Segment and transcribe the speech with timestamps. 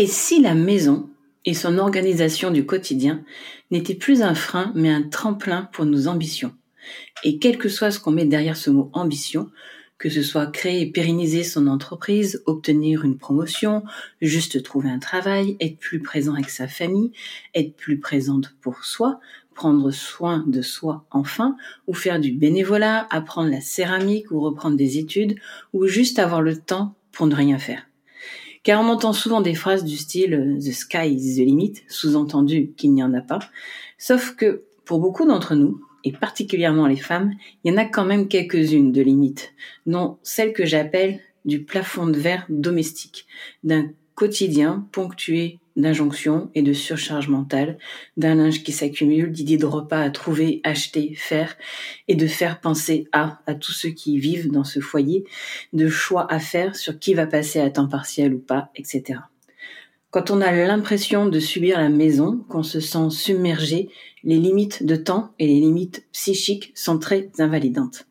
[0.00, 1.10] Et si la maison
[1.44, 3.24] et son organisation du quotidien
[3.72, 6.54] n'étaient plus un frein mais un tremplin pour nos ambitions?
[7.24, 9.50] Et quel que soit ce qu'on met derrière ce mot ambition,
[9.98, 13.82] que ce soit créer et pérenniser son entreprise, obtenir une promotion,
[14.20, 17.10] juste trouver un travail, être plus présent avec sa famille,
[17.56, 19.18] être plus présente pour soi,
[19.52, 21.56] prendre soin de soi enfin,
[21.88, 25.34] ou faire du bénévolat, apprendre la céramique ou reprendre des études,
[25.72, 27.87] ou juste avoir le temps pour ne rien faire.
[28.62, 32.72] Car on entend souvent des phrases du style euh, The sky is the limit, sous-entendu
[32.76, 33.40] qu'il n'y en a pas.
[33.98, 38.04] Sauf que pour beaucoup d'entre nous, et particulièrement les femmes, il y en a quand
[38.04, 39.52] même quelques-unes de limites,
[39.86, 43.26] non celle que j'appelle du plafond de verre domestique,
[43.64, 47.78] d'un quotidien ponctué d'injonctions et de surcharge mentale,
[48.18, 51.56] d'un linge qui s'accumule, d'idées de repas à trouver, acheter, faire,
[52.08, 55.24] et de faire penser à, à tous ceux qui vivent dans ce foyer,
[55.72, 59.20] de choix à faire sur qui va passer à temps partiel ou pas, etc.
[60.10, 63.90] Quand on a l'impression de subir la maison, qu'on se sent submergé,
[64.24, 68.06] les limites de temps et les limites psychiques sont très invalidantes.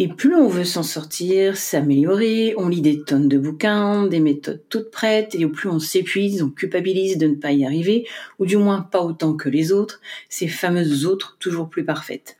[0.00, 4.62] Et plus on veut s'en sortir, s'améliorer, on lit des tonnes de bouquins, des méthodes
[4.68, 8.06] toutes prêtes, et au plus on s'épuise, on culpabilise de ne pas y arriver,
[8.38, 12.38] ou du moins pas autant que les autres, ces fameuses autres toujours plus parfaites.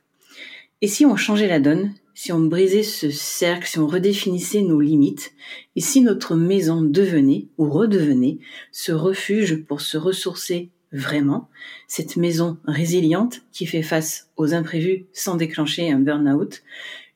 [0.81, 4.79] Et si on changeait la donne, si on brisait ce cercle, si on redéfinissait nos
[4.79, 5.33] limites,
[5.75, 8.37] et si notre maison devenait ou redevenait
[8.71, 11.49] ce refuge pour se ressourcer vraiment,
[11.87, 16.63] cette maison résiliente qui fait face aux imprévus sans déclencher un burn-out,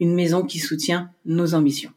[0.03, 1.91] une maison qui soutient nos ambitions.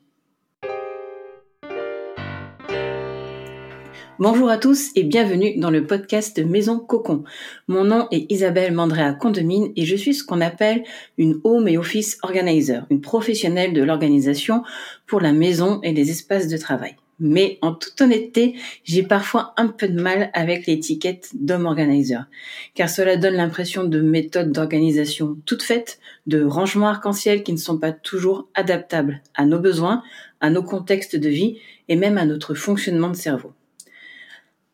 [4.20, 7.24] Bonjour à tous et bienvenue dans le podcast Maison Cocon.
[7.66, 10.84] Mon nom est Isabelle Mandrea Condomine et je suis ce qu'on appelle
[11.18, 14.62] une home et office organizer, une professionnelle de l'organisation
[15.06, 16.94] pour la maison et les espaces de travail.
[17.18, 22.26] Mais en toute honnêteté, j'ai parfois un peu de mal avec l'étiquette d'homme organizer,
[22.74, 27.78] car cela donne l'impression de méthodes d'organisation toutes faites, de rangements arc-en-ciel qui ne sont
[27.78, 30.02] pas toujours adaptables à nos besoins,
[30.40, 33.52] à nos contextes de vie et même à notre fonctionnement de cerveau.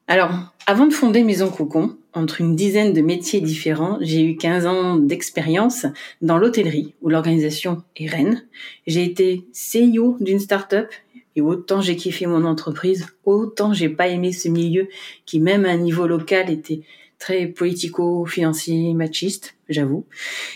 [0.09, 4.67] Alors, avant de fonder Maison Cocon, entre une dizaine de métiers différents, j'ai eu 15
[4.67, 5.87] ans d'expérience
[6.21, 8.45] dans l'hôtellerie, où l'organisation est reine.
[8.87, 10.89] J'ai été CEO d'une start-up
[11.37, 14.89] et autant j'ai kiffé mon entreprise, autant j'ai pas aimé ce milieu
[15.27, 16.83] qui, même à un niveau local, était
[17.19, 20.05] très politico-financier, machiste, j'avoue.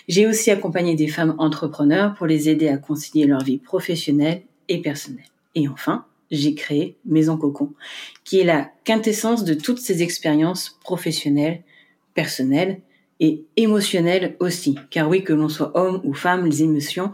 [0.09, 4.83] J'ai aussi accompagné des femmes entrepreneurs pour les aider à concilier leur vie professionnelle et
[4.83, 5.27] personnelle.
[5.55, 7.73] Et enfin, j'ai créé Maison Cocon,
[8.25, 11.63] qui est la quintessence de toutes ces expériences professionnelles,
[12.15, 12.81] personnelles
[13.21, 14.77] et émotionnelles aussi.
[14.91, 17.13] Car oui, que l'on soit homme ou femme, les émotions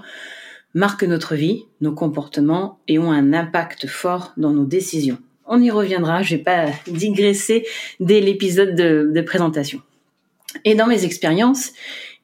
[0.74, 5.18] marquent notre vie, nos comportements et ont un impact fort dans nos décisions.
[5.46, 7.66] On y reviendra, je vais pas digresser
[8.00, 9.80] dès l'épisode de, présentation.
[10.64, 11.72] Et dans mes expériences,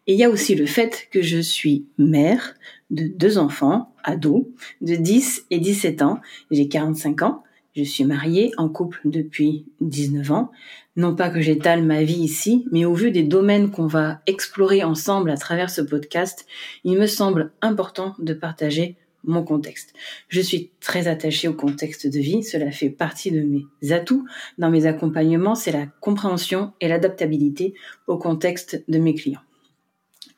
[0.06, 2.54] il y a aussi le fait que je suis mère
[2.90, 4.46] de deux enfants, ados,
[4.80, 6.20] de 10 et 17 ans.
[6.50, 7.42] J'ai 45 ans.
[7.78, 10.50] Je suis mariée, en couple depuis 19 ans.
[10.96, 14.82] Non pas que j'étale ma vie ici, mais au vu des domaines qu'on va explorer
[14.82, 16.44] ensemble à travers ce podcast,
[16.82, 19.92] il me semble important de partager mon contexte.
[20.26, 24.26] Je suis très attachée au contexte de vie, cela fait partie de mes atouts
[24.58, 27.74] dans mes accompagnements, c'est la compréhension et l'adaptabilité
[28.08, 29.42] au contexte de mes clients.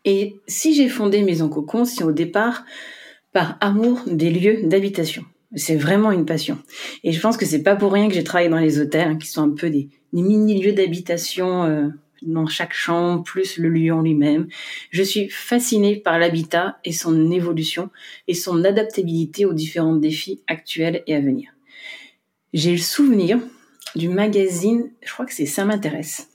[0.04, 2.66] Et si j'ai fondé Maison Cocon, c'est au départ
[3.32, 5.24] par amour des lieux d'habitation.
[5.56, 6.58] C'est vraiment une passion.
[7.02, 9.18] Et je pense que c'est pas pour rien que j'ai travaillé dans les hôtels, hein,
[9.18, 11.88] qui sont un peu des, mini lieux d'habitation euh,
[12.22, 14.48] dans chaque chambre, plus le lieu en lui-même.
[14.90, 17.90] Je suis fascinée par l'habitat et son évolution
[18.28, 21.50] et son adaptabilité aux différents défis actuels et à venir.
[22.52, 23.38] J'ai le souvenir
[23.96, 26.28] du magazine, je crois que c'est Ça m'intéresse,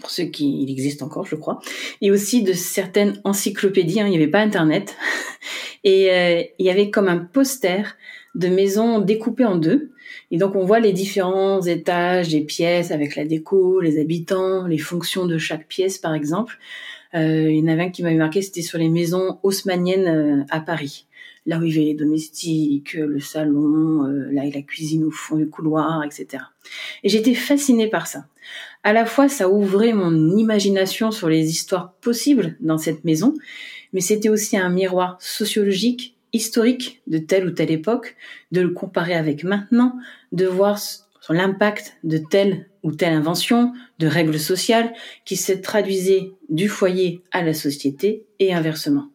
[0.00, 1.60] pour ceux qui il existe encore, je crois,
[2.00, 4.00] et aussi de certaines encyclopédies.
[4.00, 4.96] Hein, il n'y avait pas Internet,
[5.84, 7.96] et euh, il y avait comme un poster
[8.34, 9.90] de maisons découpées en deux.
[10.30, 14.78] Et donc on voit les différents étages des pièces avec la déco, les habitants, les
[14.78, 16.58] fonctions de chaque pièce par exemple.
[17.14, 20.44] Euh, il y en avait un qui m'avait marqué, c'était sur les maisons haussmanniennes euh,
[20.50, 21.06] à Paris.
[21.44, 25.36] Là où il y avait les domestiques, le salon, euh, là la cuisine au fond
[25.36, 26.44] du couloir, etc.
[27.02, 28.26] Et j'étais fascinée par ça.
[28.84, 33.34] À la fois, ça ouvrait mon imagination sur les histoires possibles dans cette maison,
[33.92, 38.16] mais c'était aussi un miroir sociologique historique de telle ou telle époque,
[38.50, 39.96] de le comparer avec maintenant,
[40.32, 40.78] de voir
[41.28, 44.92] l'impact de telle ou telle invention, de règles sociales
[45.24, 49.08] qui se traduisaient du foyer à la société et inversement.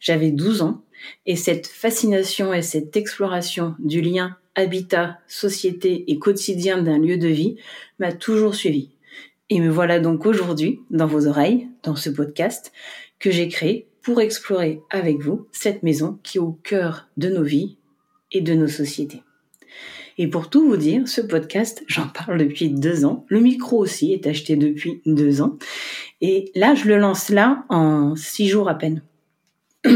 [0.00, 0.84] J'avais 12 ans
[1.26, 7.28] et cette fascination et cette exploration du lien habitat, société et quotidien d'un lieu de
[7.28, 7.56] vie
[7.98, 8.90] m'a toujours suivi.
[9.48, 12.72] Et me voilà donc aujourd'hui dans vos oreilles, dans ce podcast
[13.18, 17.42] que j'ai créé pour explorer avec vous cette maison qui est au cœur de nos
[17.42, 17.76] vies
[18.32, 19.22] et de nos sociétés.
[20.18, 23.24] Et pour tout vous dire, ce podcast, j'en parle depuis deux ans.
[23.28, 25.56] Le micro aussi est acheté depuis deux ans.
[26.20, 29.02] Et là, je le lance là en six jours à peine.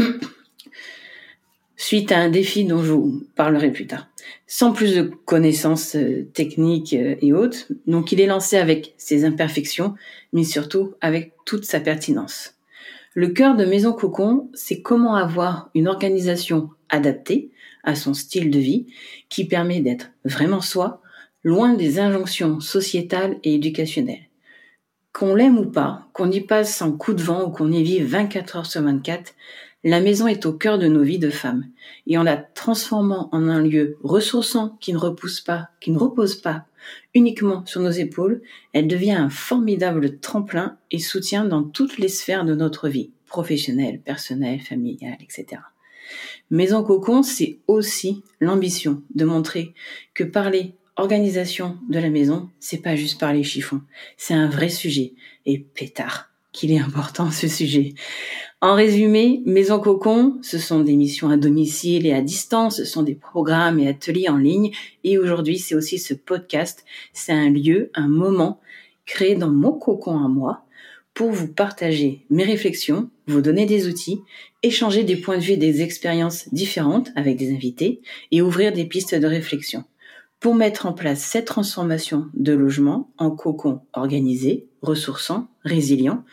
[1.77, 4.07] Suite à un défi dont je vous parlerai plus tard.
[4.47, 7.67] Sans plus de connaissances euh, techniques euh, et autres.
[7.85, 9.93] Donc, il est lancé avec ses imperfections,
[10.33, 12.54] mais surtout avec toute sa pertinence.
[13.17, 17.49] Le cœur de Maison Cocon, c'est comment avoir une organisation adaptée
[17.85, 18.87] à son style de vie,
[19.29, 21.01] qui permet d'être vraiment soi,
[21.41, 24.27] loin des injonctions sociétales et éducationnelles.
[25.13, 28.05] Qu'on l'aime ou pas, qu'on y passe un coup de vent ou qu'on y vive
[28.05, 29.33] 24 heures sur 24,
[29.85, 31.67] la maison est au cœur de nos vies de femmes.
[32.07, 36.35] Et en la transformant en un lieu ressourçant qui ne repousse pas, qui ne repose
[36.35, 36.65] pas
[37.13, 38.41] uniquement sur nos épaules,
[38.73, 44.01] elle devient un formidable tremplin et soutien dans toutes les sphères de notre vie, professionnelle,
[44.01, 45.61] personnelle, familiale, etc.
[46.49, 49.73] Maison Cocon, c'est aussi l'ambition de montrer
[50.15, 53.81] que parler organisation de la maison, c'est pas juste parler chiffon,
[54.17, 55.13] c'est un vrai sujet.
[55.45, 57.93] Et pétard, qu'il est important ce sujet.
[58.65, 63.03] En résumé, Maison Cocon, ce sont des missions à domicile et à distance, ce sont
[63.03, 64.71] des programmes et ateliers en ligne.
[65.03, 66.83] Et aujourd'hui, c'est aussi ce podcast.
[67.13, 68.59] C'est un lieu, un moment
[69.05, 70.63] créé dans mon cocon à moi
[71.13, 74.21] pour vous partager mes réflexions, vous donner des outils,
[74.63, 78.01] échanger des points de vue et des expériences différentes avec des invités
[78.31, 79.83] et ouvrir des pistes de réflexion
[80.39, 86.23] pour mettre en place cette transformation de logement en cocon organisé, ressourçant, résilient,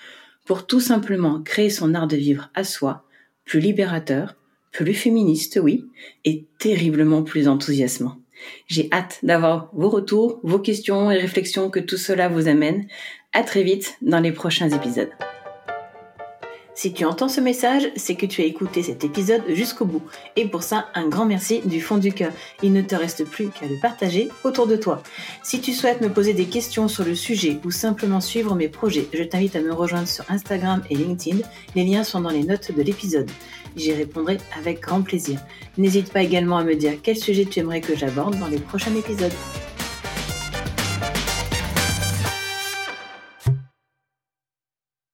[0.52, 3.06] pour tout simplement créer son art de vivre à soi,
[3.46, 4.34] plus libérateur,
[4.70, 5.86] plus féministe, oui,
[6.26, 8.18] et terriblement plus enthousiasmant.
[8.66, 12.86] J'ai hâte d'avoir vos retours, vos questions et réflexions que tout cela vous amène.
[13.32, 15.08] À très vite dans les prochains épisodes.
[16.74, 20.02] Si tu entends ce message, c'est que tu as écouté cet épisode jusqu'au bout.
[20.36, 22.32] Et pour ça, un grand merci du fond du cœur.
[22.62, 25.02] Il ne te reste plus qu'à le partager autour de toi.
[25.42, 29.06] Si tu souhaites me poser des questions sur le sujet ou simplement suivre mes projets,
[29.12, 31.38] je t'invite à me rejoindre sur Instagram et LinkedIn.
[31.74, 33.30] Les liens sont dans les notes de l'épisode.
[33.76, 35.40] J'y répondrai avec grand plaisir.
[35.76, 38.94] N'hésite pas également à me dire quel sujet tu aimerais que j'aborde dans les prochains
[38.94, 39.32] épisodes.